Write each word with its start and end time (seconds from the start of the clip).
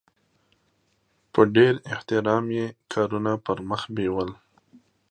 په 1.31 1.41
ډېر 1.55 1.73
احترام 1.93 2.45
یې 2.57 2.65
کارونه 2.93 3.31
پرمخ 3.45 3.81
بیول. 3.95 4.29